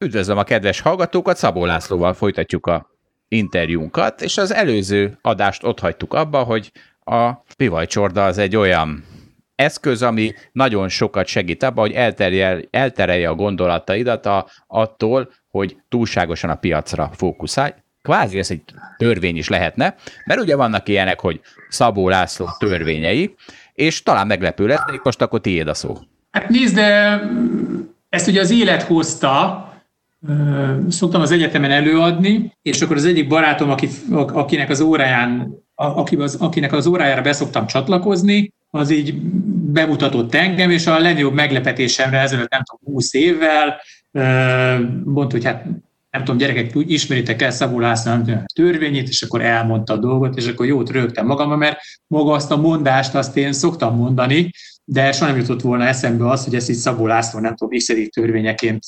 [0.00, 2.90] Üdvözlöm a kedves hallgatókat, Szabó Lászlóval folytatjuk a
[3.28, 6.72] interjúnkat, és az előző adást ott hagytuk abba, hogy
[7.04, 9.04] a pivajcsorda az egy olyan
[9.54, 11.94] eszköz, ami nagyon sokat segít abban, hogy
[12.70, 17.72] elterelje a gondolataidat a, attól, hogy túlságosan a piacra fókuszálj.
[18.02, 18.62] Kvázi ez egy
[18.96, 19.94] törvény is lehetne,
[20.24, 23.34] mert ugye vannak ilyenek, hogy Szabó László törvényei,
[23.72, 25.96] és talán meglepő lesz, de most akkor tiéd a szó.
[26.30, 27.20] Hát nézd, de
[28.08, 29.67] ezt ugye az élet hozta,
[30.88, 35.54] szoktam az egyetemen előadni, és akkor az egyik barátom, aki, akinek az óráján,
[36.38, 39.14] akinek az órájára beszoktam csatlakozni, az így
[39.72, 43.80] bemutatott engem, és a legnagyobb meglepetésemre ezelőtt nem tudom, 20 évvel
[45.04, 45.64] mondta, hogy hát
[46.10, 48.12] nem tudom, gyerekek, úgy ismeritek el Szabó László
[48.54, 52.56] törvényét, és akkor elmondta a dolgot, és akkor jót rögtem magam, mert maga azt a
[52.56, 54.50] mondást azt én szoktam mondani,
[54.84, 57.86] de soha nem jutott volna eszembe az, hogy ezt így Szabó László, nem tudom, x
[58.10, 58.82] törvényeként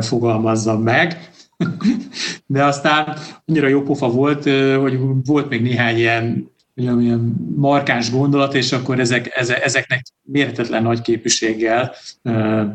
[0.00, 1.30] fogalmazzam meg.
[2.46, 3.16] De aztán
[3.46, 4.44] annyira jó pofa volt,
[4.80, 9.30] hogy volt még néhány ilyen, ilyen markáns gondolat, és akkor ezek,
[9.64, 11.94] ezeknek mérhetetlen nagy képűséggel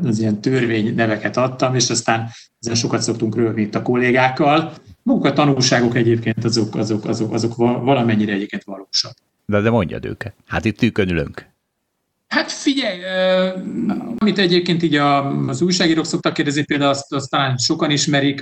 [0.02, 2.28] az ilyen törvény neveket adtam, és aztán
[2.60, 4.72] ezen sokat szoktunk röhögni itt a kollégákkal.
[5.02, 9.12] Maguk a tanulságok egyébként azok, azok, azok, azok valamennyire egyiket valósak.
[9.46, 10.34] De, de mondjad őket.
[10.46, 11.46] Hát itt tűkön ülünk.
[12.34, 13.00] Hát figyelj,
[14.18, 18.40] amit egyébként így az újságírók szoktak kérdezni, például azt, azt talán sokan ismerik,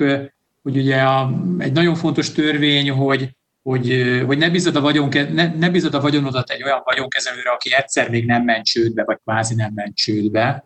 [0.63, 3.29] hogy ugye a, egy nagyon fontos törvény, hogy,
[3.63, 7.75] hogy, hogy ne, bízod a vagyon, ne, ne bízod a vagyonodat egy olyan vagyonkezelőre, aki
[7.75, 10.65] egyszer még nem ment csődbe, vagy kvázi nem ment csődbe.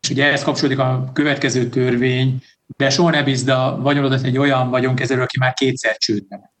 [0.00, 2.42] És ugye ehhez kapcsolódik a következő törvény,
[2.76, 6.52] de soha ne bízd a vagyonodat egy olyan vagyonkezelőre, aki már kétszer csődbe ment.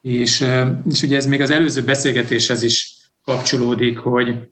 [0.00, 0.46] És,
[0.90, 2.94] és ugye ez még az előző beszélgetéshez is
[3.24, 4.50] kapcsolódik, hogy,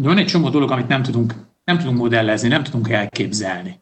[0.00, 3.80] van egy csomó dolog, amit nem tudunk, nem tudunk modellezni, nem tudunk elképzelni.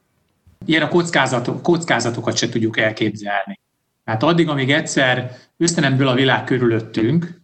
[0.66, 3.60] Ilyen a kockázatok, kockázatokat se tudjuk elképzelni.
[4.04, 7.42] Hát addig, amíg egyszer összenemből a világ körülöttünk,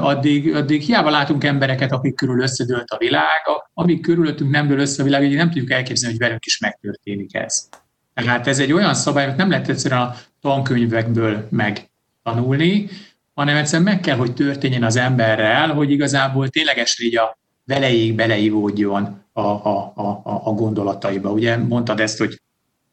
[0.00, 3.42] addig, addig hiába látunk embereket, akik körül összedőlt a világ,
[3.74, 7.34] amíg körülöttünk nem dől össze a világ, így nem tudjuk elképzelni, hogy velünk is megtörténik
[7.34, 7.68] ez.
[8.14, 12.88] Tehát ez egy olyan szabály, amit nem lehet egyszerűen a tankönyvekből megtanulni,
[13.34, 19.22] hanem egyszerűen meg kell, hogy történjen az emberrel, hogy igazából ténylegesen így a veleig beleivódjon
[19.32, 21.30] a, a, a, a gondolataiba.
[21.30, 22.38] Ugye mondtad ezt, hogy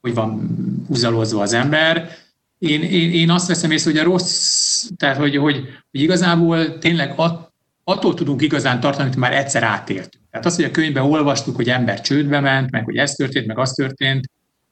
[0.01, 0.49] hogy van
[0.87, 2.09] húzalozva az ember.
[2.57, 5.55] Én, én, én azt veszem észre, hogy a rossz, tehát hogy, hogy,
[5.91, 7.51] hogy igazából tényleg att,
[7.83, 10.23] attól tudunk igazán tartani, hogy már egyszer átéltünk.
[10.31, 13.57] Tehát azt, hogy a könyvben olvastuk, hogy ember csődbe ment, meg hogy ez történt, meg
[13.57, 14.29] az történt,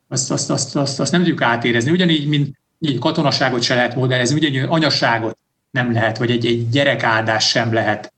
[0.07, 1.91] azt, azt, azt, azt, azt nem tudjuk átérezni.
[1.91, 5.37] Ugyanígy, mint így katonaságot se lehet modellezni, ugyanígy anyaságot
[5.71, 8.13] nem lehet, vagy egy, egy gyerekáldás sem lehet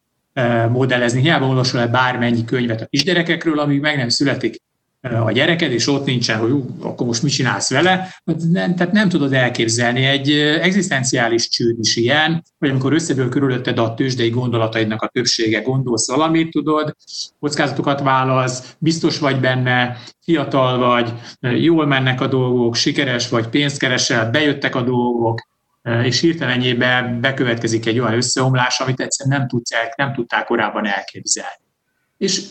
[0.72, 1.22] modellezni.
[1.22, 4.62] Hiába olvasol el bármennyi könyvet a kisgyerekekről, amíg meg nem születik
[5.02, 8.08] a gyereked, és ott nincsen, hogy ú, akkor most mit csinálsz vele,
[8.52, 10.06] nem, tehát nem tudod elképzelni.
[10.06, 16.08] Egy egzisztenciális csőd is ilyen, vagy amikor összedől körülötted a tőzsdei gondolataidnak a többsége, gondolsz
[16.08, 16.96] valamit, tudod,
[17.40, 21.14] kockázatokat válasz, biztos vagy benne, fiatal vagy,
[21.62, 25.50] jól mennek a dolgok, sikeres vagy, pénzt keresel, bejöttek a dolgok,
[26.04, 31.64] és hirtelenjében bekövetkezik egy olyan összeomlás, amit egyszerűen nem, tudsz nem tudták korábban elképzelni.
[32.18, 32.44] És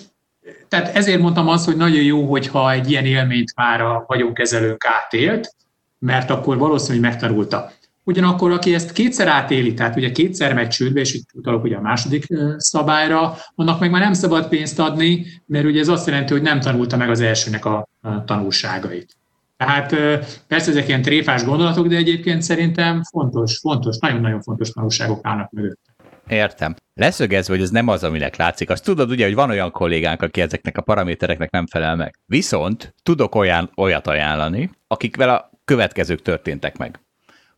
[0.68, 5.54] tehát ezért mondtam azt, hogy nagyon jó, hogyha egy ilyen élményt már a vagyonkezelőnk átélt,
[5.98, 7.72] mert akkor valószínűleg megtanulta.
[8.04, 11.80] Ugyanakkor, aki ezt kétszer átéli, tehát ugye kétszer megy csődbe, és itt utalok ugye a
[11.80, 12.26] második
[12.56, 16.60] szabályra, annak meg már nem szabad pénzt adni, mert ugye ez azt jelenti, hogy nem
[16.60, 17.88] tanulta meg az elsőnek a
[18.24, 19.16] tanulságait.
[19.60, 19.90] Tehát
[20.46, 25.80] persze ezek ilyen tréfás gondolatok, de egyébként szerintem fontos, fontos, nagyon-nagyon fontos tanulságok állnak mögött.
[26.28, 26.74] Értem.
[26.94, 28.70] Leszögezve, hogy ez nem az, aminek látszik.
[28.70, 32.18] Azt tudod ugye, hogy van olyan kollégánk, aki ezeknek a paramétereknek nem felel meg.
[32.26, 37.00] Viszont tudok olyan, olyat ajánlani, akikvel a következők történtek meg.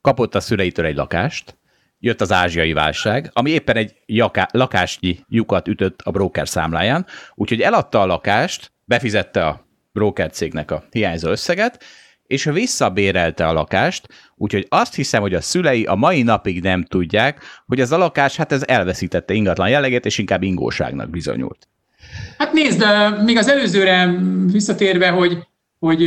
[0.00, 1.58] Kapott a szüleitől egy lakást,
[1.98, 7.60] jött az ázsiai válság, ami éppen egy jaká, lakásnyi lyukat ütött a broker számláján, úgyhogy
[7.60, 11.84] eladta a lakást, befizette a broker cégnek a hiányzó összeget,
[12.26, 17.42] és visszabérelte a lakást, úgyhogy azt hiszem, hogy a szülei a mai napig nem tudják,
[17.66, 21.68] hogy az a lakás, hát ez elveszítette ingatlan jellegét, és inkább ingóságnak bizonyult.
[22.38, 22.84] Hát nézd,
[23.24, 24.14] még az előzőre
[24.46, 25.38] visszatérve, hogy,
[25.78, 26.06] hogy,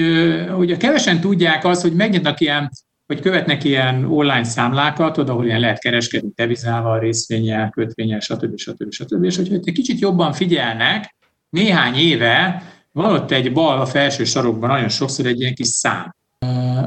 [0.51, 2.71] hogy kevesen tudják az, hogy megnyitnak ilyen,
[3.07, 8.57] hogy követnek ilyen online számlákat, oda, ahol ilyen lehet kereskedni devizával, részvényel, kötvényel, stb.
[8.57, 8.91] stb.
[8.91, 9.23] stb.
[9.23, 11.15] És hogyha egy kicsit jobban figyelnek,
[11.49, 12.63] néhány éve
[12.95, 16.15] van ott egy bal a felső sarokban nagyon sokszor egy ilyen kis szám.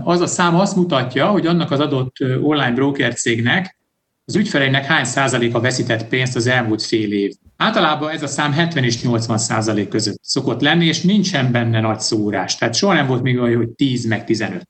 [0.04, 3.76] Az a szám azt mutatja, hogy annak az adott online broker cégnek
[4.24, 7.32] az ügyfeleinek hány százaléka veszített pénzt az elmúlt fél év.
[7.56, 12.00] Általában ez a szám 70 és 80 százalék között szokott lenni, és nincsen benne nagy
[12.00, 12.56] szórás.
[12.56, 14.66] Tehát soha nem volt még olyan, hogy 10 meg 15.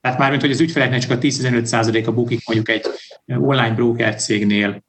[0.00, 2.86] Tehát mármint, hogy az ügyfeleknek csak a 10-15 százalék a bukik mondjuk egy
[3.26, 4.82] online broker cégnél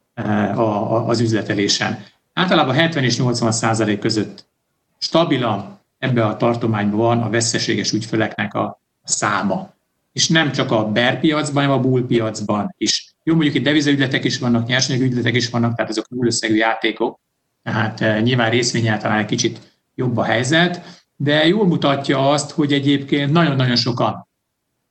[1.06, 2.04] az üzletelésen.
[2.32, 4.50] Általában 70 és 80 százalék között
[4.98, 9.74] stabilan ebbe a tartományban van a veszteséges ügyfeleknek a száma.
[10.12, 13.14] És nem csak a BER piacban, hanem a bull piacban is.
[13.22, 17.20] Jó, mondjuk itt devizaügyletek is vannak, nyersanyagügyletek is vannak, tehát azok nullösszegű játékok,
[17.62, 19.58] tehát eh, nyilván részvényel talán egy kicsit
[19.94, 24.28] jobb a helyzet, de jól mutatja azt, hogy egyébként nagyon-nagyon sokan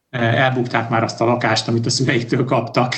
[0.10, 2.96] eh, elbukták már azt a lakást, amit a szüleiktől kaptak.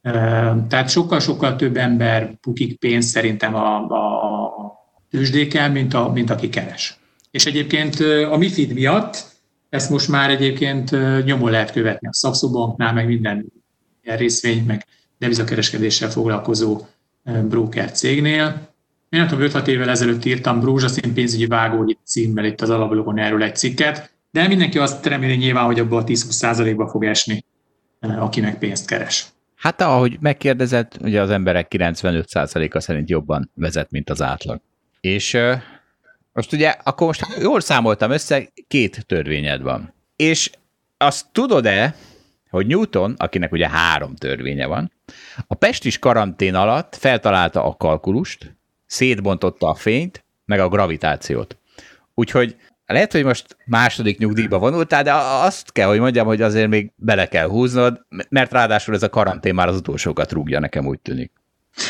[0.00, 4.72] Eh, tehát sokkal-sokkal több ember bukik pénzt szerintem a, a
[5.10, 6.99] tőzsdéken, mint, a, mint aki keres.
[7.30, 8.00] És egyébként
[8.30, 9.28] a MIFID miatt
[9.68, 10.90] ezt most már egyébként
[11.24, 13.52] nyomon lehet követni a Saxo meg minden
[14.02, 14.86] részvény, meg
[15.18, 16.86] devizakereskedéssel foglalkozó
[17.48, 18.68] broker cégnél.
[19.08, 23.42] Én nem tudom, 5-6 évvel ezelőtt írtam Brózsaszín pénzügyi vágó címmel itt az alapblogon erről
[23.42, 27.44] egy cikket, de mindenki azt reméli nyilván, hogy abban a 10-20%-ba fog esni,
[28.00, 29.26] aki meg pénzt keres.
[29.56, 34.60] Hát ahogy megkérdezett, ugye az emberek 95%-a szerint jobban vezet, mint az átlag.
[35.00, 35.38] És
[36.32, 39.94] most ugye, akkor most jól számoltam össze, két törvényed van.
[40.16, 40.50] És
[40.96, 41.94] azt tudod-e,
[42.50, 44.92] hogy Newton, akinek ugye három törvénye van,
[45.46, 48.54] a pestis karantén alatt feltalálta a kalkulust,
[48.86, 51.56] szétbontotta a fényt, meg a gravitációt.
[52.14, 52.56] Úgyhogy
[52.86, 57.26] lehet, hogy most második nyugdíjba vonultál, de azt kell, hogy mondjam, hogy azért még bele
[57.28, 61.32] kell húznod, mert ráadásul ez a karantén már az utolsókat rúgja, nekem úgy tűnik.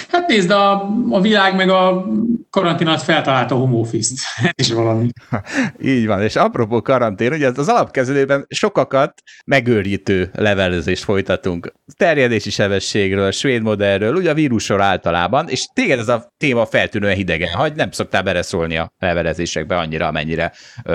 [0.09, 2.07] Hát nézd, a, a világ meg a
[2.51, 4.19] karanténat feltalálta a home office-t.
[4.63, 5.09] is valami.
[5.83, 11.73] Így van, és apropó karantén, ugye az alapkezelőben sokakat megőrítő levelezést folytatunk.
[11.97, 17.53] Terjedési sebességről, svéd modellről, ugye a vírusról általában, és téged ez a téma feltűnően hidegen
[17.53, 20.53] hagy, nem szoktál beleszólni a levelezésekbe annyira, amennyire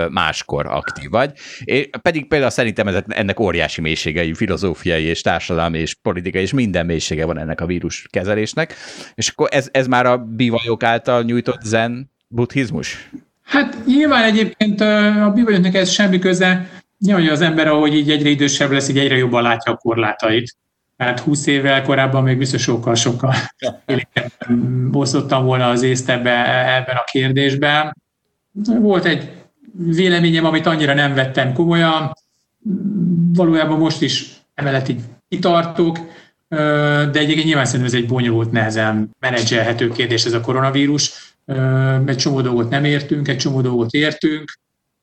[0.10, 1.32] máskor aktív vagy.
[1.64, 7.26] És pedig például szerintem ennek óriási mélységei, filozófiai és társadalmi és politikai és minden mélysége
[7.26, 8.75] van ennek a vírus kezelésnek.
[9.14, 13.10] És akkor ez, ez már a bivajok által nyújtott zen buddhizmus?
[13.44, 16.70] Hát nyilván egyébként a bivajoknak ez semmi köze.
[17.00, 20.56] Nyilván az ember, ahogy így egyre idősebb lesz, így egyre jobban látja a korlátait.
[20.98, 23.34] Hát 20 évvel korábban még biztos sokkal, sokkal
[24.92, 27.96] osztottam volna az észt ebbe, ebben a kérdésben.
[28.80, 29.32] Volt egy
[29.74, 32.14] véleményem, amit annyira nem vettem komolyan.
[33.34, 36.00] Valójában most is emellett így kitartok
[36.48, 41.36] de egyébként nyilván szerintem ez egy bonyolult, nehezen menedzselhető kérdés ez a koronavírus.
[42.06, 44.60] Egy csomó dolgot nem értünk, egy csomó dolgot értünk.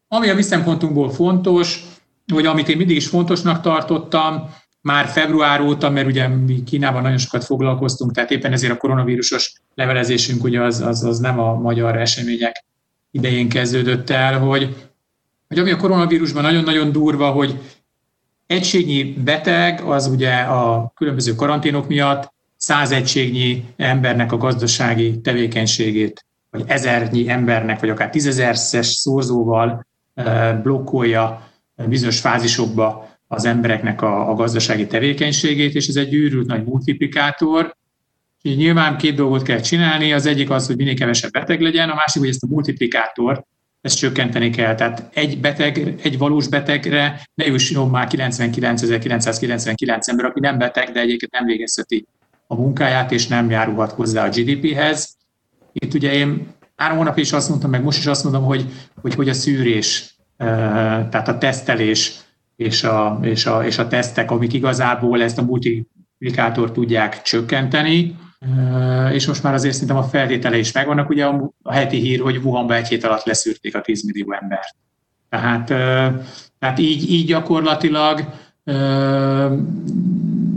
[0.09, 1.85] Ami a mi szempontunkból fontos,
[2.33, 7.19] hogy amit én mindig is fontosnak tartottam, már február óta, mert ugye mi Kínában nagyon
[7.19, 11.97] sokat foglalkoztunk, tehát éppen ezért a koronavírusos levelezésünk ugye az, az, az nem a magyar
[11.97, 12.65] események
[13.11, 14.77] idején kezdődött el, hogy,
[15.49, 17.59] hogy ami a koronavírusban nagyon-nagyon durva, hogy
[18.47, 26.65] egységnyi beteg az ugye a különböző karanténok miatt száz egységnyi embernek a gazdasági tevékenységét, vagy
[26.67, 29.87] ezernyi embernek, vagy akár tízezerszes szorzóval
[30.63, 31.51] blokkolja
[31.89, 37.77] bizonyos fázisokba az embereknek a, a gazdasági tevékenységét, és ez egy őrült nagy multiplikátor.
[38.43, 41.95] Így nyilván két dolgot kell csinálni, az egyik az, hogy minél kevesebb beteg legyen, a
[41.95, 43.47] másik, hogy ezt a multiplikátort
[43.83, 44.75] ezt csökkenteni kell.
[44.75, 51.01] Tehát egy beteg, egy valós betegre ne jusson már 99.999 ember, aki nem beteg, de
[51.01, 52.07] egyébként nem végezheti
[52.47, 55.17] a munkáját, és nem járulhat hozzá a GDP-hez.
[55.73, 56.47] Itt ugye én
[56.77, 58.65] három hónap is azt mondtam, meg most is azt mondom, hogy,
[59.01, 62.13] hogy, hogy a szűrés, tehát a tesztelés
[62.57, 68.17] és a, és, a, és a tesztek, amik igazából ezt a multiplikátort tudják csökkenteni,
[69.13, 71.09] és most már azért szerintem a feltétele is megvannak.
[71.09, 74.75] Ugye a, heti hír, hogy Wuhanba egy hét alatt leszűrték a 10 millió embert.
[75.29, 75.67] Tehát,
[76.59, 78.21] tehát így, így gyakorlatilag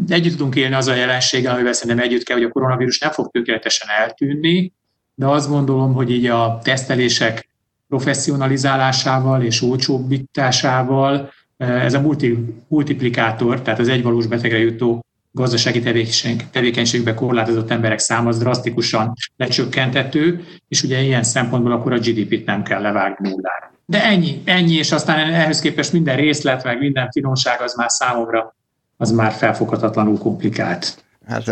[0.07, 3.31] együtt tudunk élni az a jelenséggel, amivel szerintem együtt kell, hogy a koronavírus nem fog
[3.31, 4.73] tökéletesen eltűnni,
[5.15, 7.49] de azt gondolom, hogy így a tesztelések
[7.87, 17.13] professzionalizálásával és olcsóbbításával ez a multi, multiplikátor, tehát az egyvalós betegre jutó gazdasági tevékenység, tevékenységbe
[17.13, 22.81] korlátozott emberek száma az drasztikusan lecsökkentető, és ugye ilyen szempontból akkor a GDP-t nem kell
[22.81, 23.73] levágni nullára.
[23.85, 28.55] De ennyi, ennyi, és aztán ehhez képest minden részlet, meg minden finomság az már számomra
[28.97, 31.03] az már felfoghatatlanul komplikált.
[31.27, 31.43] Hát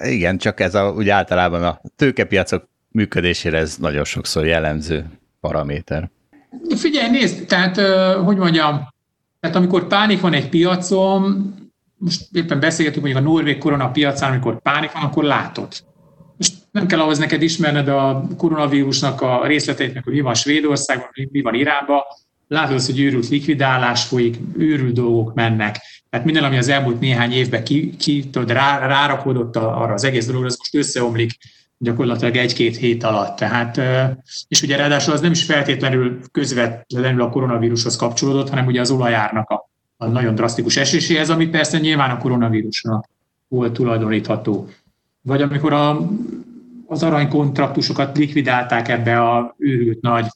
[0.00, 5.04] igen, csak ez a, úgy általában a tőkepiacok működésére ez nagyon sokszor jellemző
[5.40, 6.10] paraméter.
[6.76, 7.76] Figyelj, nézd, tehát
[8.16, 8.88] hogy mondjam,
[9.40, 11.54] tehát amikor pánik van egy piacon,
[12.02, 15.68] most éppen beszélgetünk mondjuk a norvég korona piacán, amikor pánik van, akkor látod.
[16.36, 21.40] Most nem kell ahhoz neked ismerned a koronavírusnak a részleteit, hogy mi van Svédországban, mi
[21.40, 22.00] van Iránban,
[22.48, 25.76] látod, hogy őrült likvidálás folyik, őrült dolgok mennek.
[26.10, 30.26] Tehát minden, ami az elmúlt néhány évben ki, ki tudod, rá, rárakodott arra az egész
[30.26, 31.32] dologra, az most összeomlik
[31.78, 33.36] gyakorlatilag egy-két hét alatt.
[33.36, 33.80] Tehát,
[34.48, 39.50] és ugye ráadásul az nem is feltétlenül közvetlenül a koronavírushoz kapcsolódott, hanem ugye az olajárnak
[39.50, 39.70] a,
[40.02, 43.08] a nagyon drasztikus eséséhez, ami persze nyilván a koronavírusnak
[43.48, 44.68] volt tulajdonítható.
[45.22, 46.08] Vagy amikor a,
[46.86, 50.26] az aranykontraktusokat likvidálták ebbe a őrült nagy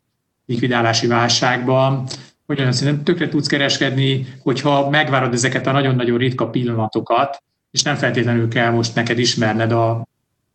[0.46, 2.04] likvidálási válságba,
[2.46, 8.48] hogyan szerintem tökre tudsz kereskedni, hogyha megvárod ezeket a nagyon-nagyon ritka pillanatokat, és nem feltétlenül
[8.48, 10.06] kell most neked ismerned a,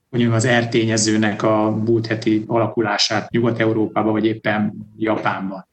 [0.10, 5.70] mondjuk az ertényezőnek a múlt heti alakulását Nyugat-Európában, vagy éppen Japánban.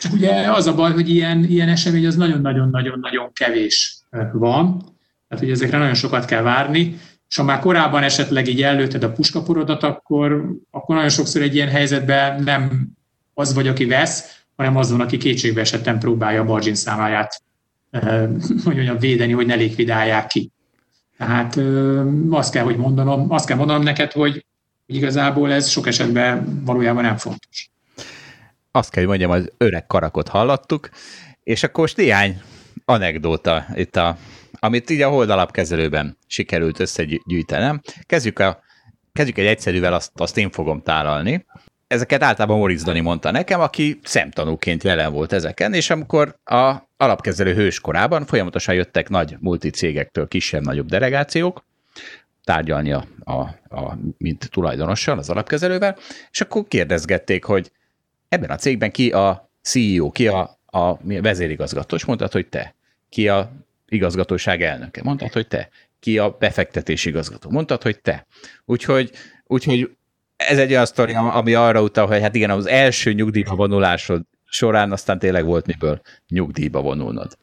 [0.00, 3.98] Csak ugye az a baj, hogy ilyen, ilyen esemény az nagyon-nagyon-nagyon-nagyon kevés
[4.32, 4.78] van,
[5.28, 9.12] tehát hogy ezekre nagyon sokat kell várni, és ha már korábban esetleg így előtted a
[9.12, 12.88] puskaporodat, akkor, akkor nagyon sokszor egy ilyen helyzetben nem
[13.34, 17.42] az vagy, aki vesz, hanem azon, aki kétségbe esetten próbálja a margin számáját
[18.64, 20.50] hogy mondjam, védeni, hogy ne likvidálják ki.
[21.18, 21.60] Tehát
[22.30, 24.46] azt kell, hogy mondanom, azt kell mondanom neked, hogy
[24.86, 27.70] igazából ez sok esetben valójában nem fontos.
[28.72, 30.88] Azt kell, hogy mondjam, az öreg karakot hallottuk,
[31.42, 32.40] és akkor most néhány
[32.84, 34.16] anekdóta itt a,
[34.52, 37.80] amit így a holdalapkezelőben sikerült összegyűjtenem.
[38.06, 38.62] Kezdjük, a,
[39.12, 41.46] kezdjük egy egyszerűvel, azt, azt én fogom tálalni
[41.90, 47.54] ezeket általában Moritz Dani mondta nekem, aki szemtanúként jelen volt ezeken, és amikor a alapkezelő
[47.54, 51.64] hőskorában folyamatosan jöttek nagy multicégektől kisebb-nagyobb delegációk,
[52.44, 53.40] tárgyalni a, a,
[53.76, 55.96] a, mint tulajdonossal, az alapkezelővel,
[56.30, 57.70] és akkor kérdezgették, hogy
[58.30, 62.74] ebben a cégben ki a CEO, ki a, a vezérigazgató, és mondtad, hogy te.
[63.08, 63.52] Ki a
[63.88, 65.00] igazgatóság elnöke?
[65.04, 65.68] Mondtad, hogy te.
[66.00, 67.50] Ki a befektetési igazgató?
[67.50, 68.26] Mondtad, hogy te.
[68.64, 69.10] Úgyhogy,
[69.46, 69.90] úgyhogy
[70.36, 74.92] ez egy olyan sztori, ami arra utal, hogy hát igen, az első nyugdíjba vonulásod során
[74.92, 77.38] aztán tényleg volt miből nyugdíjba vonulnod.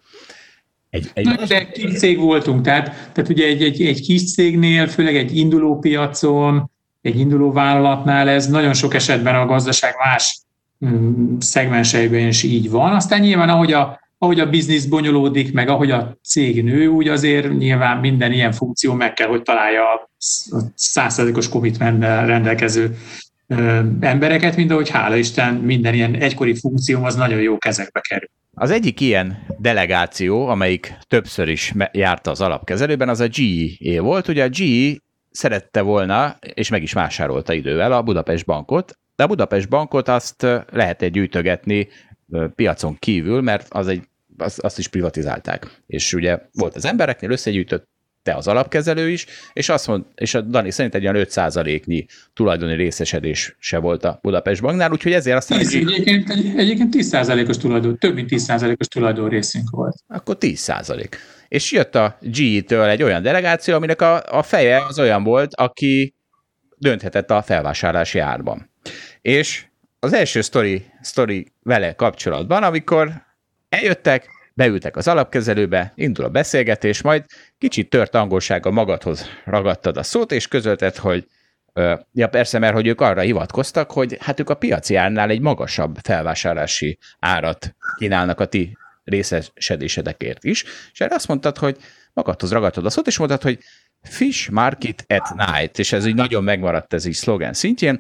[0.90, 1.28] Egy, egy...
[1.28, 5.80] De kis cég voltunk, tehát, tehát ugye egy, egy, egy kis cégnél, főleg egy induló
[5.80, 10.46] piacon, egy induló vállalatnál ez nagyon sok esetben a gazdaság más
[11.40, 12.94] szegmenseiben is így van.
[12.94, 17.58] Aztán nyilván, ahogy a, ahogy a biznisz bonyolódik, meg ahogy a cég nő, úgy azért
[17.58, 20.10] nyilván minden ilyen funkció meg kell, hogy találja a
[20.76, 22.98] százszerzékos commitmentben rendelkező
[24.00, 28.30] embereket, mint ahogy hála Isten minden ilyen egykori funkció az nagyon jó kezekbe kerül.
[28.54, 34.28] Az egyik ilyen delegáció, amelyik többször is járta az alapkezelőben, az a GE volt.
[34.28, 34.98] Ugye a GE
[35.38, 40.42] szerette volna, és meg is vásárolta idővel a Budapest bankot, de a Budapest bankot azt
[40.72, 41.88] lehet egy gyűjtögetni
[42.56, 44.04] piacon kívül, mert az egy,
[44.38, 45.82] az, azt is privatizálták.
[45.88, 47.88] És ugye volt az embereknél, összegyűjtött
[48.24, 52.76] te az alapkezelő is, és azt mond, és a Dani szerint egy olyan 5%-nyi tulajdoni
[52.76, 55.60] részesedés se volt a Budapest Banknál, úgyhogy ezért aztán...
[55.60, 59.96] 10, egyébként, egyébként 10%-os tulajdon, több mint 10%-os tulajdon részünk volt.
[60.08, 61.10] Akkor 10%.
[61.48, 66.16] És jött a GE-től egy olyan delegáció, aminek a, a feje az olyan volt, aki
[66.78, 68.72] dönthetett a felvásárlási árban.
[69.22, 69.66] És
[70.00, 73.12] az első sztori, sztori vele kapcsolatban, amikor
[73.70, 77.26] eljöttek, beültek az alapkezelőbe, indul a beszélgetés, majd
[77.58, 81.28] kicsit tört angolsággal magadhoz ragadtad a szót, és közölted, hogy
[82.14, 85.98] ja persze, mert hogy ők arra hivatkoztak, hogy hát ők a piaci árnál egy magasabb
[86.04, 88.78] felvásárlási árat kínálnak a ti
[89.08, 91.78] részesedésedekért is, és erre azt mondtad, hogy
[92.14, 93.60] magadhoz ragadtad a szót, és mondtad, hogy
[94.02, 98.00] Fish Market at Night, és ez így nagyon megmaradt ez így szlogen szintjén,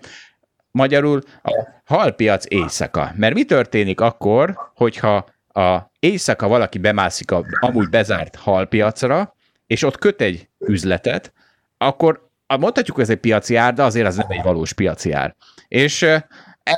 [0.71, 3.11] Magyarul a halpiac éjszaka.
[3.15, 9.35] Mert mi történik akkor, hogyha a éjszaka valaki bemászik a amúgy bezárt halpiacra,
[9.67, 11.33] és ott köt egy üzletet,
[11.77, 15.35] akkor mondhatjuk, hogy ez egy piaci ár, de azért az nem egy valós piaci ár.
[15.67, 16.05] És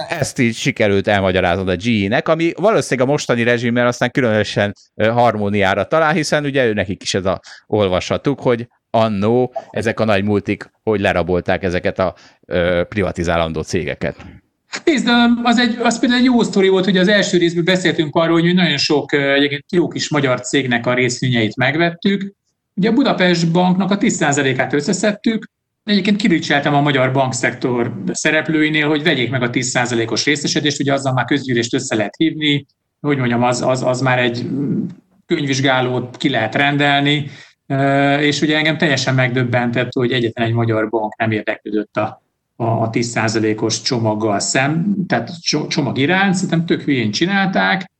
[0.10, 6.14] ezt így sikerült elmagyaráznod a GE-nek, ami valószínűleg a mostani rezsimmel aztán különösen harmóniára talál,
[6.14, 11.00] hiszen ugye ő nekik is ez a olvashatuk, hogy annó ezek a nagy multik, hogy
[11.00, 12.16] lerabolták ezeket a
[12.46, 14.16] ö, privatizálandó cégeket.
[14.84, 15.08] Nézd,
[15.44, 18.54] az, egy, az például egy jó sztori volt, hogy az első részben beszéltünk arról, hogy
[18.54, 22.34] nagyon sok egyébként jó kis magyar cégnek a részvényeit megvettük.
[22.76, 25.50] Ugye a Budapest Banknak a 10%-át összeszedtük,
[25.84, 31.26] Egyébként kiricseltem a magyar bankszektor szereplőinél, hogy vegyék meg a 10%-os részesedést, ugye azzal már
[31.26, 32.66] közgyűlést össze lehet hívni,
[33.02, 34.50] hogy mondjam, az, az, az már egy
[35.26, 37.30] könyvvizsgálót ki lehet rendelni,
[38.20, 42.22] és ugye engem teljesen megdöbbentett, hogy egyetlen egy magyar bank nem érdeklődött a,
[42.56, 45.32] a 10%-os csomaggal szem, tehát
[45.68, 47.92] csomag iránt, szerintem tök hülyén csinálták,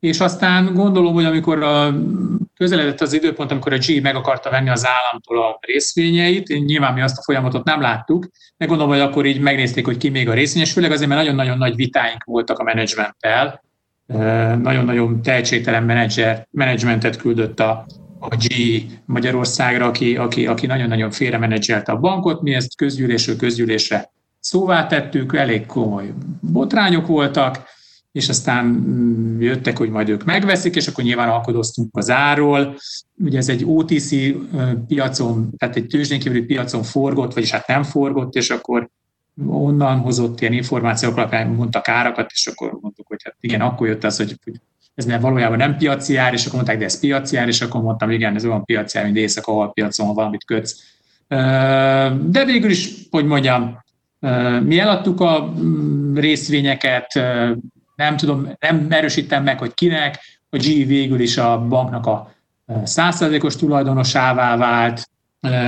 [0.00, 1.94] és aztán gondolom, hogy amikor a
[2.56, 6.64] közeledett az időpont, amikor a G meg akarta venni az államtól a részvényeit.
[6.66, 10.08] Nyilván mi azt a folyamatot nem láttuk, de gondolom, hogy akkor így megnézték, hogy ki
[10.08, 13.62] még a részvényes, főleg azért, mert nagyon-nagyon nagy vitáink voltak a menedzsmenttel.
[14.62, 17.86] Nagyon-nagyon tehetségtelen menedzser, menedzsmentet küldött a,
[18.18, 18.54] a G
[19.04, 22.42] Magyarországra, aki, aki, aki nagyon-nagyon félremenedzselte a bankot.
[22.42, 27.68] Mi ezt közgyűlésről közgyűlésre szóvá tettük, elég komoly botrányok voltak,
[28.12, 32.76] és aztán mm, jöttek, hogy majd ők megveszik, és akkor nyilván alkodoztunk az árról.
[33.18, 34.10] Ugye ez egy OTC
[34.86, 38.90] piacon, tehát egy tőzsdén kívüli piacon forgott, vagyis hát nem forgott, és akkor
[39.46, 44.04] onnan hozott ilyen információk alapján mondtak árakat, és akkor mondtuk, hogy hát igen, akkor jött
[44.04, 44.38] az, hogy,
[44.94, 47.82] ez nem valójában nem piaci ár, és akkor mondták, de ez piaci ár, és akkor
[47.82, 50.76] mondtam, igen, ez olyan piaci ár, mint éjszaka piacon, ha valamit kötsz.
[52.24, 53.84] De végül is, hogy mondjam,
[54.62, 57.20] mi eladtuk a mm, részvényeket,
[58.00, 60.18] nem tudom, nem erősítem meg, hogy kinek,
[60.50, 62.34] a G végül is a banknak a
[62.84, 65.10] százszerzékos tulajdonosává vált.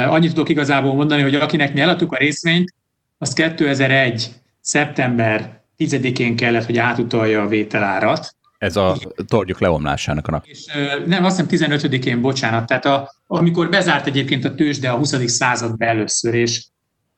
[0.09, 2.75] Annyit tudok igazából mondani, hogy akinek mi eladtuk a részvényt,
[3.19, 4.31] az 2001.
[4.61, 8.37] szeptember 10-én kellett, hogy átutalja a vételárat.
[8.59, 8.97] Ez a
[9.27, 10.45] torgyok leomlásának a nap.
[10.47, 10.67] És,
[11.07, 15.31] nem, azt hiszem 15-én, bocsánat, tehát a, amikor bezárt egyébként a tőzsde a 20.
[15.31, 16.65] században először, és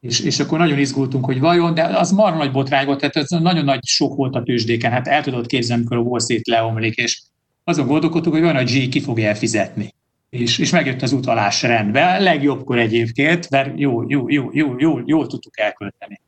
[0.05, 3.29] és, és akkor nagyon izgultunk, hogy vajon, de az marha nagy botrány volt, tehát ez
[3.29, 6.95] nagyon nagy sok volt a tőzsdéken, hát el tudod képzelni, amikor a Wall Street leomlik,
[6.97, 7.23] és
[7.65, 9.95] azon gondolkodtuk, hogy van a G ki fogja elfizetni.
[10.31, 15.27] És, és megjött az utalás rendben, legjobbkor egyébként, mert jó, jó, jó, jó, jó, jól
[15.27, 16.21] tudtuk elkölteni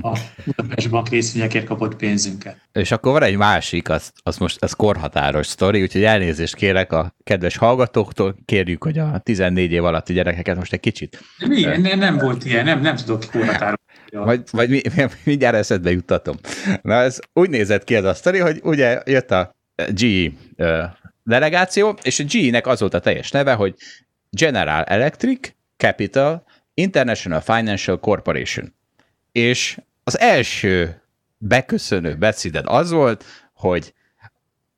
[0.00, 2.56] a Budapest Bank részvényekért kapott pénzünket.
[2.72, 7.14] És akkor van egy másik, az, az most az korhatáros sztori, úgyhogy elnézést kérek a
[7.24, 11.20] kedves hallgatóktól, kérjük, hogy a 14 év alatti gyerekeket most egy kicsit...
[11.46, 11.60] Mi?
[11.60, 13.78] Nem, nem volt ilyen, nem, nem tudok korhatáros.
[14.10, 14.80] Vagy, vagy mi,
[15.24, 16.36] mindjárt eszedbe juttatom.
[16.82, 19.56] Na ez úgy nézett ki ez a sztori, hogy ugye jött a
[19.88, 20.32] GE
[21.22, 23.74] delegáció, és a GE-nek az volt a teljes neve, hogy
[24.30, 26.44] General Electric Capital
[26.74, 28.74] International Financial Corporation
[29.32, 31.02] és az első
[31.38, 33.24] beköszönő beszéded az volt,
[33.54, 33.94] hogy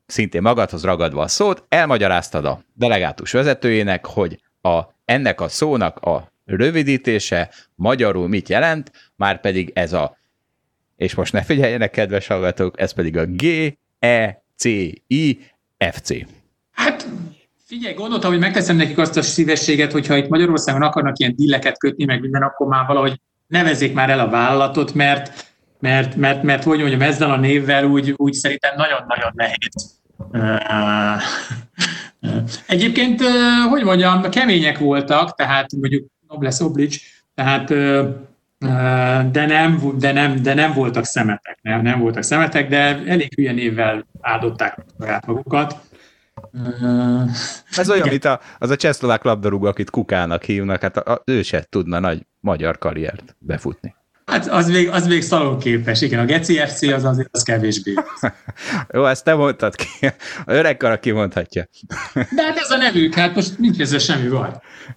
[0.05, 6.31] szintén magadhoz ragadva a szót, elmagyaráztad a delegátus vezetőjének, hogy a, ennek a szónak a
[6.45, 10.17] rövidítése magyarul mit jelent, már pedig ez a,
[10.95, 13.45] és most ne figyeljenek, kedves hallgatók, ez pedig a G,
[13.99, 14.63] E, C,
[15.07, 15.39] I,
[15.91, 16.13] F, C.
[16.71, 17.07] Hát
[17.65, 22.05] Figyelj, gondoltam, hogy megteszem nekik azt a szívességet, hogyha itt Magyarországon akarnak ilyen dilleket kötni,
[22.05, 26.79] meg minden, akkor már valahogy nevezzék már el a vállalatot, mert, mert, mert, mert hogy
[26.79, 29.93] mondjam, ezzel a névvel úgy, úgy szerintem nagyon-nagyon nehéz.
[32.67, 33.21] Egyébként,
[33.69, 36.95] hogy mondjam, kemények voltak, tehát mondjuk Noblesse Oblige,
[37.35, 37.67] tehát
[39.31, 43.51] de nem, de nem, de nem voltak szemetek, nem, nem voltak szemetek, de elég hülye
[43.51, 45.75] névvel áldották saját magukat.
[47.75, 51.41] Ez olyan, mint a, az a csehszlovák labdarúgó, akit Kukának hívnak, hát a, a, ő
[51.41, 53.95] se tudna nagy magyar karriert befutni.
[54.25, 57.93] Hát az még, az még szalonképes, igen, a Geci FC az azért az kevésbé.
[58.93, 59.85] Jó, ezt te mondtad ki.
[60.45, 61.67] A öreg kara kimondhatja.
[62.13, 64.49] De hát ez a nevük, hát most nincs ezzel semmi baj.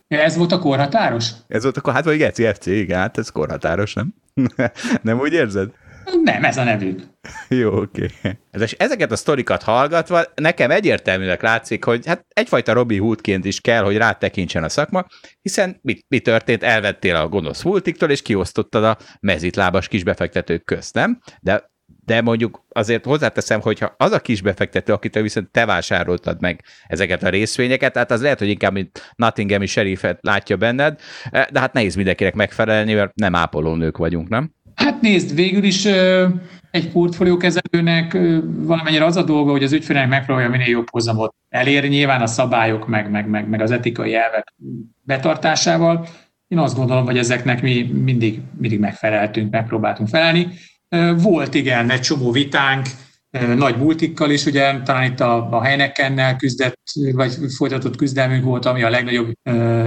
[0.08, 1.30] Ez volt a korhatáros?
[1.48, 4.14] Ez volt a, hát vagy Geci FC, igen, hát ez korhatáros, nem?
[5.02, 5.70] nem úgy érzed?
[6.22, 7.00] Nem, ez a nevük.
[7.48, 8.06] Jó, oké.
[8.18, 8.38] Okay.
[8.76, 13.96] Ezeket a sztorikat hallgatva nekem egyértelműleg látszik, hogy hát egyfajta Robi Hoodként is kell, hogy
[13.96, 15.06] rátekintsen a szakma,
[15.42, 16.62] hiszen mi, mi történt?
[16.62, 21.20] Elvettél a gonosz multiktól, és kiosztottad a mezitlábas kisbefektetők közt, nem?
[21.40, 21.70] De
[22.04, 27.22] de mondjuk azért hozzáteszem, hogyha az a kis befektető, akitől viszont te vásároltad meg ezeket
[27.22, 31.94] a részvényeket, hát az lehet, hogy inkább mint Nottinghami sheriffet látja benned, de hát nehéz
[31.94, 34.54] mindenkinek megfelelni, mert nem ápolónők vagyunk, nem?
[34.78, 35.84] Hát nézd, végül is
[36.70, 42.22] egy portfóliókezelőnek valamennyire az a dolga, hogy az ügyfélnek megpróbálja minél jobb hozamot elérni, nyilván
[42.22, 44.54] a szabályok, meg, meg, meg, meg az etikai elvek
[45.02, 46.06] betartásával.
[46.48, 50.48] Én azt gondolom, hogy ezeknek mi mindig, mindig megfeleltünk, megpróbáltunk felelni.
[51.16, 52.86] Volt igen egy csomó vitánk,
[53.56, 56.80] nagy multikkal is, ugye talán itt a, a Heinekennel küzdett,
[57.12, 59.32] vagy folytatott küzdelmünk volt, ami a legnagyobb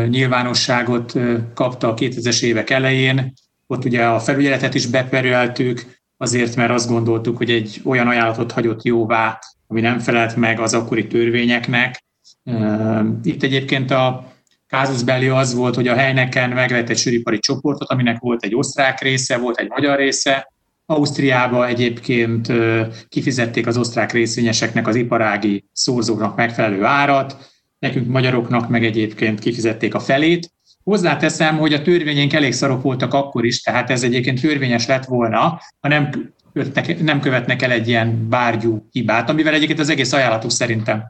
[0.07, 1.13] nyilvánosságot
[1.53, 3.33] kapta a 2000-es évek elején
[3.71, 8.83] ott ugye a felügyeletet is beperültük, azért, mert azt gondoltuk, hogy egy olyan ajánlatot hagyott
[8.83, 12.03] jóvá, ami nem felelt meg az akkori törvényeknek.
[13.23, 14.33] Itt egyébként a
[14.67, 19.01] Kázus belli az volt, hogy a helyneken megvett egy söripari csoportot, aminek volt egy osztrák
[19.01, 20.53] része, volt egy magyar része.
[20.85, 22.51] Ausztriába egyébként
[23.07, 29.99] kifizették az osztrák részvényeseknek az iparági szorzóknak megfelelő árat, nekünk magyaroknak meg egyébként kifizették a
[29.99, 30.51] felét,
[30.83, 35.61] Hozzáteszem, hogy a törvényénk elég szarok voltak akkor is, tehát ez egyébként törvényes lett volna,
[35.79, 40.51] ha nem, követnek, nem követnek el egy ilyen bárgyú hibát, amivel egyébként az egész ajánlatuk
[40.51, 41.03] szerintem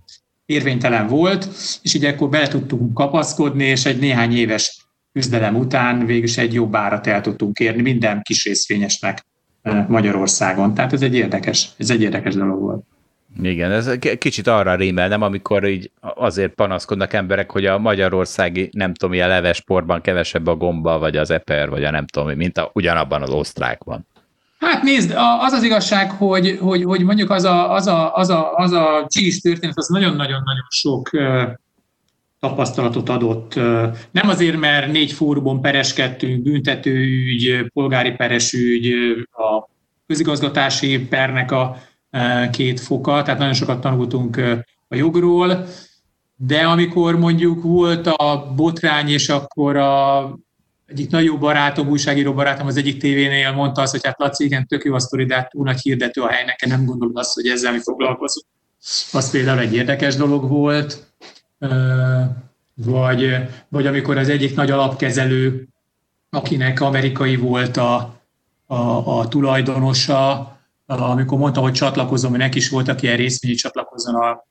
[0.46, 1.48] érvénytelen volt,
[1.82, 6.76] és így ekkor bele tudtunk kapaszkodni, és egy néhány éves küzdelem után végül egy jobb
[6.76, 9.26] árat el tudtunk érni minden kis részvényesnek
[9.88, 10.74] Magyarországon.
[10.74, 12.84] Tehát ez egy érdekes, ez egy érdekes dolog volt.
[13.42, 18.94] Igen, ez kicsit arra rímel, nem, amikor így azért panaszkodnak emberek, hogy a magyarországi, nem
[18.94, 22.70] tudom, ilyen levesportban kevesebb a gomba, vagy az eper, vagy a nem tudom, mint a,
[22.74, 24.08] ugyanabban az osztrákban.
[24.60, 28.54] Hát nézd, az az igazság, hogy, hogy, hogy mondjuk az a, az a, az a,
[28.56, 31.10] az a csís történet, az nagyon-nagyon-nagyon sok
[32.40, 33.56] tapasztalatot adott.
[34.12, 38.94] Nem azért, mert négy fórumon pereskedtünk, büntetőügy, polgári peresügy,
[39.32, 39.70] a
[40.08, 41.78] közigazgatási pernek a
[42.52, 44.38] két foka, tehát nagyon sokat tanultunk
[44.88, 45.68] a jogról,
[46.36, 50.40] de amikor mondjuk volt a botrány, és akkor a
[50.92, 54.68] egyik nagyon jó barátom, újságíró barátom az egyik tévénél mondta azt, hogy hát Laci, igen,
[54.68, 57.48] tök jó a sztori, de hát túl nagy hirdető a helynek, nem gondolod azt, hogy
[57.48, 58.46] ezzel mi foglalkozunk.
[59.12, 61.14] Az például egy érdekes dolog volt.
[62.74, 63.36] Vagy,
[63.70, 65.68] vagy amikor az egyik nagy alapkezelő,
[66.30, 68.22] akinek amerikai volt a,
[68.66, 70.60] a, a tulajdonosa,
[71.00, 74.46] amikor mondta, hogy csatlakozom, hogy neki is voltak ilyen részvényi csatlakozzon a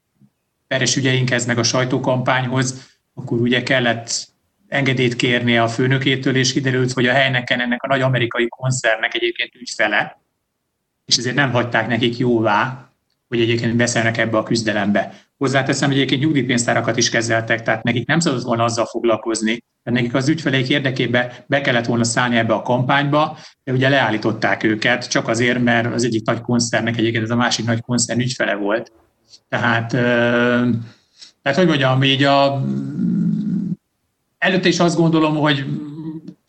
[0.67, 4.29] peres ügyeinkhez, meg a sajtókampányhoz, akkor ugye kellett
[4.69, 9.55] engedélyt kérni a főnökétől, és kiderült, hogy a helynek ennek a nagy amerikai koncernnek egyébként
[9.55, 10.21] ügyfele,
[11.05, 12.91] és ezért nem hagyták nekik jóvá,
[13.29, 15.30] hogy egyébként beszélnek ebbe a küzdelembe.
[15.41, 20.15] Hozzáteszem, hogy egyébként nyugdíjpénztárakat is kezeltek, tehát nekik nem szabad volna azzal foglalkozni, mert nekik
[20.15, 25.29] az ügyfeleik érdekében be kellett volna szállni ebbe a kampányba, de ugye leállították őket, csak
[25.29, 28.93] azért, mert az egyik nagy koncernek egyébként ez a másik nagy koncern ügyfele volt.
[29.49, 29.91] Tehát,
[31.43, 32.63] tehát hogy mondjam, így a,
[34.39, 35.65] előtte is azt gondolom, hogy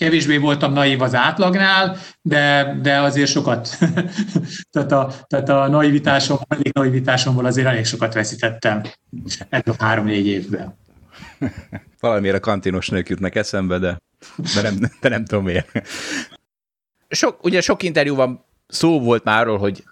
[0.02, 3.70] kevésbé voltam naív az átlagnál, de, de azért sokat,
[4.72, 8.82] tehát, a, tehát a naivitásom, elég naivitásomból azért elég sokat veszítettem
[9.50, 10.78] ebben a három-négy évben.
[12.00, 13.98] Valamiért a kantinos nők jutnak eszembe, de,
[14.56, 15.72] de, nem, de nem tudom miért.
[17.10, 19.84] Sok, ugye sok interjúban szó volt már arról, hogy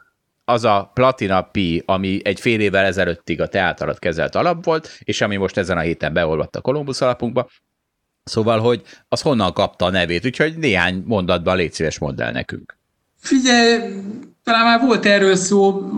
[0.46, 5.22] az a Platina Pi, ami egy fél évvel ezelőttig a teátarat kezelt alap volt, és
[5.22, 7.50] ami most ezen a héten beolvadt a Kolumbusz alapunkba,
[8.30, 12.78] Szóval, hogy az honnan kapta a nevét, úgyhogy néhány mondatban légy szíves mondd nekünk.
[13.18, 13.80] Figyelj,
[14.44, 15.90] talán már volt erről szó,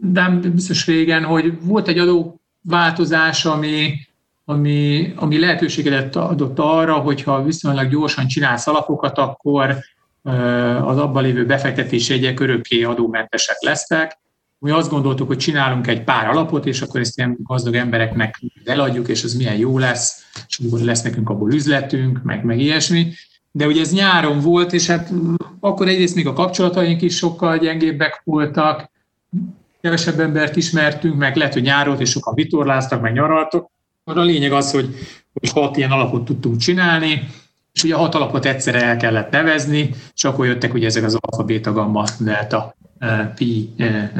[0.00, 3.94] de biztos régen, hogy volt egy adó változás, ami,
[4.44, 9.76] ami, ami lehetőséget adott arra, hogyha viszonylag gyorsan csinálsz alapokat, akkor
[10.82, 14.18] az abban lévő befektetési jegyek örökké adómentesek lesznek.
[14.64, 19.08] Mi azt gondoltuk, hogy csinálunk egy pár alapot, és akkor ezt ilyen gazdag embereknek eladjuk,
[19.08, 23.12] és az milyen jó lesz, és akkor lesz nekünk abból üzletünk, meg, meg ilyesmi.
[23.50, 25.12] De ugye ez nyáron volt, és hát
[25.60, 28.90] akkor egyrészt még a kapcsolataink is sokkal gyengébbek voltak,
[29.80, 33.70] kevesebb embert ismertünk, meg lehet, hogy nyáron és sokan vitorláztak, meg nyaraltok.
[34.04, 34.94] A lényeg az, hogy,
[35.32, 37.28] hogy hat ilyen alapot tudtunk csinálni,
[37.72, 41.18] és ugye a hat alapot egyszerre el kellett nevezni, és akkor jöttek ugye ezek az
[41.20, 42.74] alfa, beta, gamma, delta,
[43.34, 43.74] pi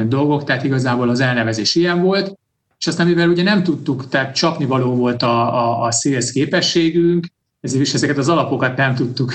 [0.07, 2.37] dolgok, tehát igazából az elnevezés ilyen volt,
[2.77, 7.25] és aztán mivel ugye nem tudtuk, tehát csapni való volt a, a, a sales képességünk,
[7.61, 9.33] ezért is ezeket az alapokat nem tudtuk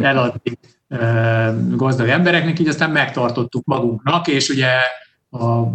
[0.00, 0.58] eladni
[1.70, 4.68] gazdag embereknek, így aztán megtartottuk magunknak, és ugye
[5.30, 5.70] a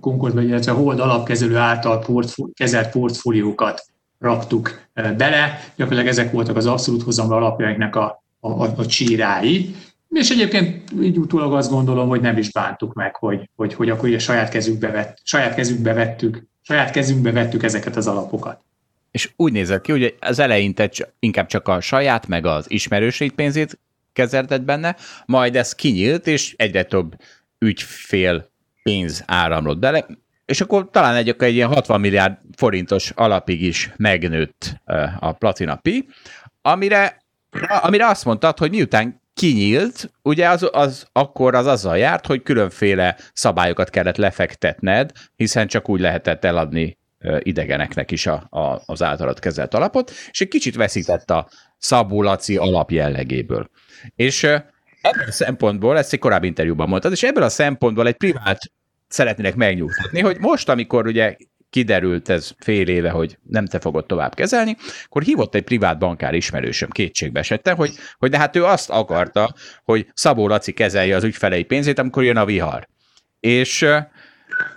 [0.00, 3.86] Concord, vagy illetve a Hold alapkezelő által portfó, kezelt portfóliókat
[4.18, 9.74] raktuk bele, gyakorlatilag ezek voltak az abszolút hozamra alapjainknak a, a, a csírái,
[10.14, 14.08] és egyébként így utólag azt gondolom, hogy nem is bántuk meg, hogy, hogy, hogy akkor
[14.08, 18.60] ugye saját kezünkbe, vett, saját kezünkbe vettük, saját kezünkbe vettük ezeket az alapokat.
[19.10, 23.78] És úgy nézett ki, hogy az eleinte inkább csak a saját, meg az ismerőség pénzét
[24.12, 24.96] kezelted benne,
[25.26, 27.16] majd ez kinyílt, és egyre több
[27.58, 28.50] ügyfél
[28.82, 30.06] pénz áramlott bele,
[30.44, 34.80] és akkor talán egy, egy ilyen 60 milliárd forintos alapig is megnőtt
[35.18, 36.08] a Platina Pi,
[36.62, 37.22] amire,
[37.82, 43.16] amire azt mondtad, hogy miután kinyílt, ugye az, az akkor az azzal járt, hogy különféle
[43.32, 46.98] szabályokat kellett lefektetned, hiszen csak úgy lehetett eladni
[47.38, 52.90] idegeneknek is a, a, az általad kezelt alapot, és egy kicsit veszített a szabulaci alap
[52.90, 53.70] jellegéből.
[54.16, 58.58] És ebből a szempontból, ezt egy korábbi interjúban mondtad, és ebből a szempontból egy privát
[59.08, 61.36] szeretnének megnyugtatni, hogy most, amikor ugye
[61.74, 66.34] kiderült ez fél éve, hogy nem te fogod tovább kezelni, akkor hívott egy privát bankár
[66.34, 71.24] ismerősöm, kétségbe esettem, hogy, hogy de hát ő azt akarta, hogy Szabó Laci kezelje az
[71.24, 72.88] ügyfelei pénzét, amikor jön a vihar.
[73.40, 73.86] És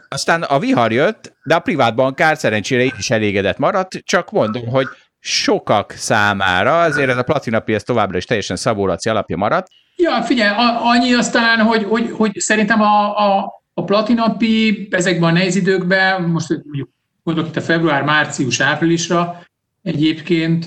[0.10, 4.68] aztán a vihar jött, de a privát bankár szerencsére így is elégedett maradt, csak mondom,
[4.68, 4.88] hogy
[5.20, 9.68] sokak számára, azért ez a Platina ez továbbra is teljesen Szabó Laci alapja maradt.
[9.96, 15.56] Ja, figyelj, annyi aztán, hogy, hogy, hogy szerintem a, a, a platinapi ezekben a nehéz
[15.56, 16.90] időkben, most mondjuk
[17.24, 19.44] gondolok itt a február, március, áprilisra,
[19.84, 20.64] egyébként,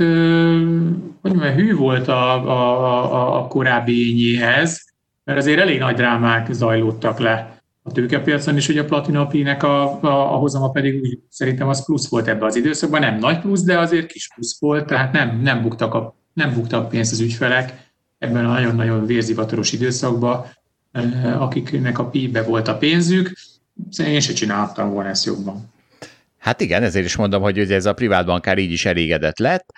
[1.21, 4.85] hogy mondjam, hű volt a, a, a, a korábbi ényéhez,
[5.25, 10.35] mert azért elég nagy drámák zajlódtak le a tőkepiacon, és ugye a platinapinek a, a,
[10.35, 13.79] a hozama pedig úgy szerintem az plusz volt ebbe az időszakban, nem nagy plusz, de
[13.79, 18.45] azért kis plusz volt, tehát nem, nem, buktak, a, nem buktak pénzt az ügyfelek ebben
[18.45, 20.45] a nagyon-nagyon vérzivatoros időszakban,
[21.39, 23.33] akiknek a PIB-be volt a pénzük,
[23.99, 25.73] én se csináltam volna ezt jobban.
[26.39, 29.73] Hát igen, ezért is mondom, hogy ez a privát bankár így is elégedett lett,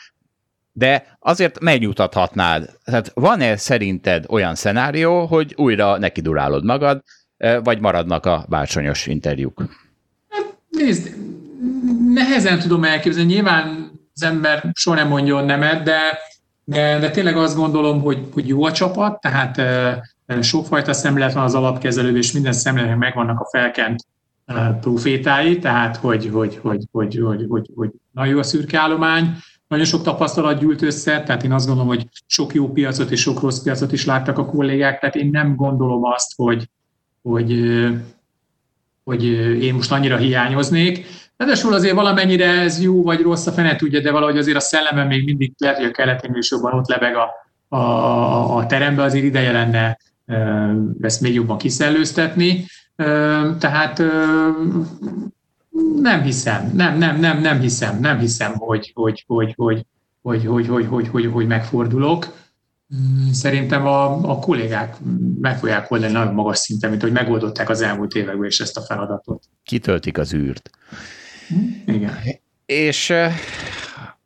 [0.72, 2.70] de azért megnyugtathatnád.
[2.84, 7.02] Tehát van-e szerinted olyan szenárió, hogy újra neki durálod magad,
[7.62, 9.62] vagy maradnak a bársonyos interjúk?
[10.28, 11.16] Hát, nézd,
[12.14, 13.32] nehezen tudom elképzelni.
[13.32, 15.98] Nyilván az ember soha nem mondjon nemet, de,
[16.64, 19.60] de, de tényleg azt gondolom, hogy, hogy jó a csapat, tehát
[20.40, 24.06] sokfajta szemlélet van az alapkezelő, és minden szemléletnek megvannak a felkent
[24.80, 29.36] profétái, tehát hogy, hogy, hogy, hogy, hogy, hogy, hogy nagyon jó a szürke állomány,
[29.68, 33.40] nagyon sok tapasztalat gyűlt össze, tehát én azt gondolom, hogy sok jó piacot és sok
[33.40, 36.68] rossz piacot is láttak a kollégák, tehát én nem gondolom azt, hogy,
[37.22, 37.60] hogy,
[39.04, 39.24] hogy
[39.62, 41.06] én most annyira hiányoznék.
[41.36, 45.06] Ráadásul azért valamennyire ez jó vagy rossz, a fene tudja, de valahogy azért a szellemem
[45.06, 47.30] még mindig lehet, hogy a keletén is ott lebeg a,
[47.76, 49.98] a, a terembe, azért ideje lenne
[51.00, 52.64] ezt még jobban kiszellőztetni.
[53.58, 54.02] Tehát
[56.02, 59.86] nem hiszem, nem, nem, nem, nem hiszem, nem hiszem, hogy, hogy, hogy, hogy,
[60.22, 62.40] hogy, hogy, hogy, hogy, hogy, hogy megfordulok.
[63.32, 64.96] Szerintem a, a kollégák
[65.40, 68.80] meg fogják oldani nagyon magas szinten, mint hogy megoldották az elmúlt években is ezt a
[68.80, 69.44] feladatot.
[69.64, 70.70] Kitöltik az űrt.
[71.86, 72.18] Igen.
[72.66, 73.12] És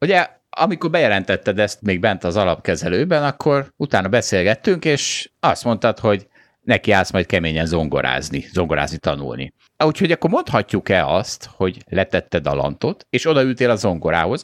[0.00, 6.26] ugye amikor bejelentetted ezt még bent az alapkezelőben, akkor utána beszélgettünk, és azt mondtad, hogy
[6.62, 9.52] neki állsz majd keményen zongorázni, zongorázni tanulni.
[9.84, 14.42] Úgyhogy akkor mondhatjuk-e azt, hogy letetted a lantot, és odaültél a zongorához,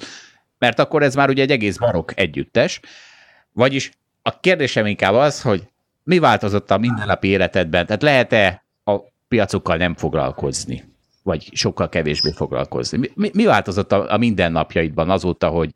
[0.59, 2.81] mert akkor ez már ugye egy egész barok együttes,
[3.53, 3.91] vagyis
[4.23, 5.63] a kérdésem inkább az, hogy
[6.05, 7.87] mi változott a mindennapi életedben?
[7.87, 8.99] Tehát lehet-e a
[9.29, 10.92] piacokkal nem foglalkozni?
[11.23, 13.11] Vagy sokkal kevésbé foglalkozni?
[13.15, 15.71] Mi, mi változott a, a mindennapjaidban azóta, hogy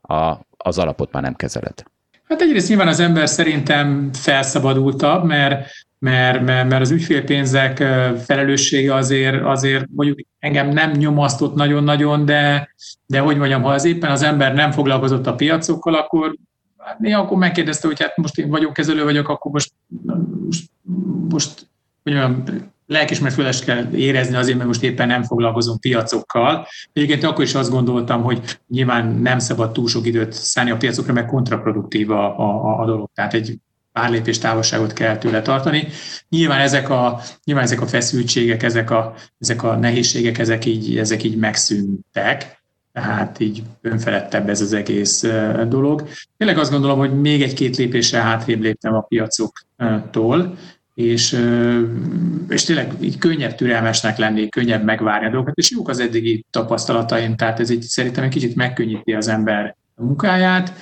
[0.00, 1.82] a, az alapot már nem kezeled?
[2.28, 7.76] Hát egyrészt nyilván az ember szerintem felszabadultabb, mert, mert, mert, mert az ügyfélpénzek
[8.24, 12.74] felelőssége azért, azért mondjuk engem nem nyomasztott nagyon-nagyon, de,
[13.06, 16.36] de hogy mondjam, ha az éppen az ember nem foglalkozott a piacokkal, akkor
[16.78, 19.72] hát néha akkor megkérdezte, hogy hát most én vagyok kezelő vagyok, akkor most,
[20.46, 20.70] most,
[21.28, 21.66] most
[22.02, 22.44] hogy mondjam,
[22.86, 26.66] lelkismert kell érezni azért, mert most éppen nem foglalkozom piacokkal.
[26.92, 31.12] Egyébként akkor is azt gondoltam, hogy nyilván nem szabad túl sok időt szállni a piacokra,
[31.12, 33.10] mert kontraproduktív a, a, a dolog.
[33.14, 33.58] Tehát egy
[33.92, 35.88] pár lépés távolságot kell tőle tartani.
[36.28, 41.22] Nyilván ezek a, nyilván ezek a feszültségek, ezek a, ezek a nehézségek, ezek így, ezek
[41.22, 45.24] így megszűntek, tehát így önfeledtebb ez az egész
[45.68, 46.08] dolog.
[46.36, 50.56] Tényleg azt gondolom, hogy még egy-két lépéssel hátrébb léptem a piacoktól,
[50.96, 51.40] és,
[52.48, 57.36] és tényleg így könnyebb türelmesnek lenni, könnyebb megvárni a dolgokat, és jók az eddigi tapasztalataim,
[57.36, 60.72] tehát ez egy, szerintem egy kicsit megkönnyíti az ember munkáját.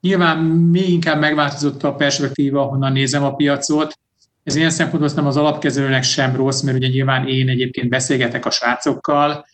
[0.00, 3.98] Nyilván még inkább megváltozott a perspektíva, honnan nézem a piacot.
[4.44, 8.50] Ez ilyen szempontból nem az alapkezelőnek sem rossz, mert ugye nyilván én egyébként beszélgetek a
[8.50, 9.46] srácokkal,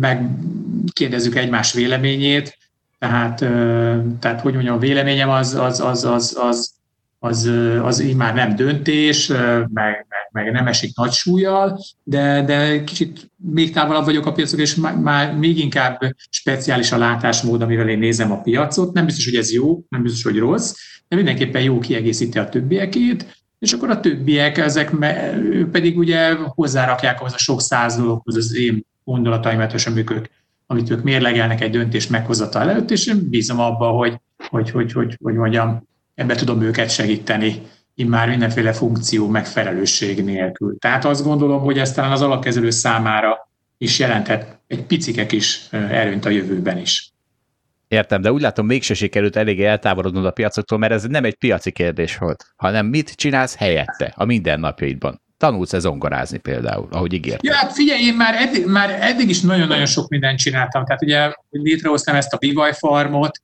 [0.00, 2.58] megkérdezzük egymás véleményét,
[2.98, 3.38] tehát,
[4.18, 6.75] tehát hogy mondjam, a véleményem az, az, az, az, az
[7.18, 7.50] az,
[7.82, 13.30] az így már nem döntés, meg, meg, meg nem esik nagy súlyjal, de, de kicsit
[13.36, 16.00] még távolabb vagyok a piacok, és már még inkább
[16.30, 18.92] speciális a látásmód, amivel én nézem a piacot.
[18.92, 20.74] Nem biztos, hogy ez jó, nem biztos, hogy rossz,
[21.08, 24.92] de mindenképpen jó kiegészíti a többiekét, és akkor a többiek, ezek
[25.34, 30.26] ők pedig ugye hozzárakják ahhoz a sok száz dologhoz az én gondolataimat, és amik ők,
[30.66, 35.18] amit ők mérlegelnek egy döntést meghozatal előtt, és én bízom abba, hogy, hogy, hogy, hogy,
[35.22, 37.62] hogy mondjam, ebbe tudom őket segíteni,
[37.94, 40.78] immár mindenféle funkció megfelelősség nélkül.
[40.78, 43.48] Tehát azt gondolom, hogy ez talán az alapkezelő számára
[43.78, 47.10] is jelenthet egy picike kis erőnt a jövőben is.
[47.88, 51.72] Értem, de úgy látom, mégse sikerült eléggé eltávolodnod a piacoktól, mert ez nem egy piaci
[51.72, 55.20] kérdés volt, hanem mit csinálsz helyette a mindennapjaidban.
[55.36, 57.52] Tanulsz-e zongorázni például, ahogy ígértem?
[57.52, 60.84] Ja, hát figyelj, én már eddig, már eddig is nagyon-nagyon sok mindent csináltam.
[60.84, 63.40] Tehát ugye, létrehoztam ezt a Bivaj farmot,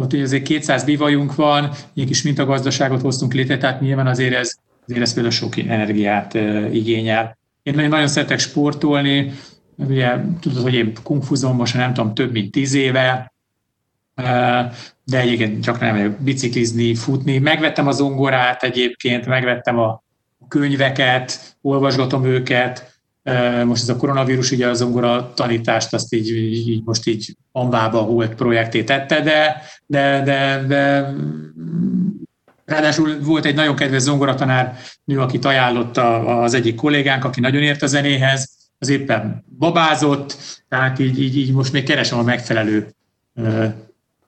[0.00, 4.54] ott azért 200 bivajunk van, egy kis mintagazdaságot hoztunk létre, tehát nyilván azért ez,
[4.86, 6.34] azért ez például sok energiát
[6.72, 7.38] igényel.
[7.62, 9.32] Én nagyon szeretek sportolni,
[9.76, 13.32] ugye tudod, hogy én kungfuzom most nem tudom, több mint tíz éve,
[15.04, 17.38] de egyébként csak nem vagyok biciklizni, futni.
[17.38, 20.02] Megvettem az zongorát egyébként, megvettem a
[20.48, 22.91] könyveket, olvasgatom őket,
[23.64, 26.30] most ez a koronavírus ugye a zongora tanítást azt így,
[26.68, 31.14] így most így amvába holt projekté tette, de, de, de, de
[32.64, 37.82] Ráadásul volt egy nagyon kedves zongoratanár nő, akit ajánlotta az egyik kollégánk, aki nagyon ért
[37.82, 40.36] a zenéhez, az éppen babázott,
[40.68, 42.94] tehát így, így, így most még keresem a megfelelő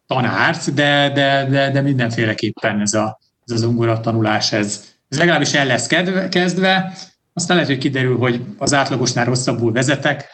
[0.06, 4.00] tanárt, de, de, de, de mindenféleképpen ez a, ez a zongora
[4.50, 4.50] ez,
[5.08, 5.86] ez legalábbis el lesz
[6.30, 6.92] kezdve,
[7.34, 10.24] aztán lehet, hogy kiderül, hogy az átlagosnál rosszabbul vezetek,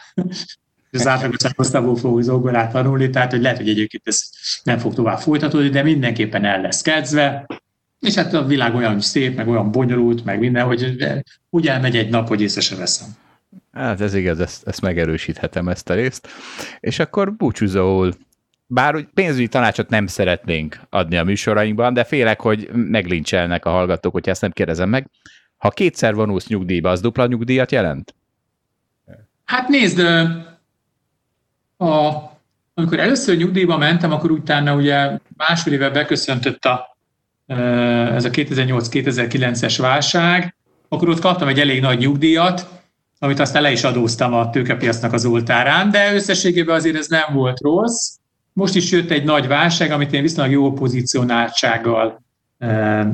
[0.91, 4.29] és az átlagosnál rosszabbul fogok zongorát tanulni, tehát hogy lehet, hogy egyébként ez
[4.63, 7.45] nem fog tovább folytatódni, de mindenképpen el lesz kezdve,
[7.99, 10.97] és hát a világ olyan szép, meg olyan bonyolult, meg minden, hogy
[11.49, 13.07] úgy elmegy egy nap, hogy észre se veszem.
[13.71, 16.27] Hát ez igaz, ezt, ezt megerősíthetem ezt a részt.
[16.79, 18.13] És akkor búcsúzóul
[18.73, 24.11] bár úgy pénzügyi tanácsot nem szeretnénk adni a műsorainkban, de félek, hogy meglincselnek a hallgatók,
[24.13, 25.09] hogyha ezt nem kérdezem meg.
[25.61, 28.15] Ha kétszer vonulsz nyugdíjba, az dupla nyugdíjat jelent?
[29.45, 29.99] Hát nézd,
[31.77, 32.31] a,
[32.73, 36.97] amikor először nyugdíjba mentem, akkor utána ugye másfél éve beköszöntött a,
[37.45, 40.55] ez a 2008-2009-es válság,
[40.87, 42.67] akkor ott kaptam egy elég nagy nyugdíjat,
[43.19, 47.59] amit aztán le is adóztam a tőkepiacnak az oltárán, de összességében azért ez nem volt
[47.59, 48.15] rossz.
[48.53, 52.21] Most is jött egy nagy válság, amit én viszonylag jó pozícionáltsággal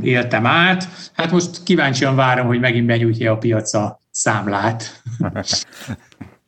[0.02, 0.88] éltem át.
[1.14, 5.02] Hát most kíváncsian várom, hogy megint benyújtja a piac a számlát.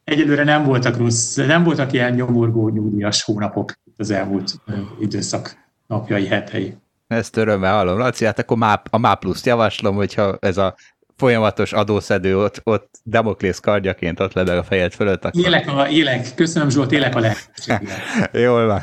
[0.04, 4.62] Egyelőre nem voltak rossz, nem voltak ilyen nyomorgó nyugdíjas hónapok az elmúlt
[5.00, 5.58] időszak
[5.88, 6.78] napjai, hetei.
[7.08, 10.76] Ezt örömmel hallom, Laci, hát akkor a MÁ pluszt javaslom, hogyha ez a
[11.20, 15.26] folyamatos adószedő ott, ott Damoklész kardjaként ott lebeg a fejed fölött.
[15.26, 15.46] Akkor...
[15.46, 16.36] Élek, a, élek.
[16.36, 17.98] Köszönöm Zsolt, élek a lehetőséggel.
[18.32, 18.82] Jól van.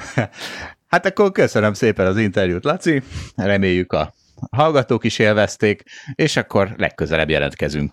[0.97, 3.03] Hát akkor köszönöm szépen az interjút, Laci.
[3.35, 4.15] Reméljük a
[4.51, 5.83] hallgatók is élvezték,
[6.15, 7.93] és akkor legközelebb jelentkezünk.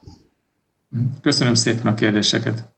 [1.21, 2.72] Köszönöm szépen a kérdéseket.